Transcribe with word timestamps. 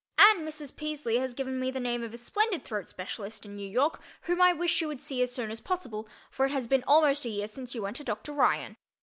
And 0.17 0.41
Mrs. 0.47 0.73
Peasely 0.75 1.19
has 1.19 1.35
given 1.35 1.59
me 1.59 1.69
the 1.69 1.79
name 1.79 2.01
of 2.01 2.11
a 2.11 2.17
splendid 2.17 2.63
throat 2.63 2.89
specialist 2.89 3.45
in 3.45 3.55
New 3.55 3.69
York 3.69 4.01
whom 4.23 4.41
I 4.41 4.51
wish 4.51 4.81
you 4.81 4.87
would 4.87 4.99
see 5.03 5.21
as 5.21 5.31
soon 5.31 5.51
as 5.51 5.61
possible, 5.61 6.07
for 6.31 6.47
it 6.47 6.51
has 6.51 6.65
been 6.65 6.83
almost 6.87 7.23
a 7.23 7.29
year 7.29 7.47
since 7.47 7.75
you 7.75 7.83
went 7.83 7.97
to 7.97 8.03
Dr. 8.03 8.31
Ryan. 8.31 8.77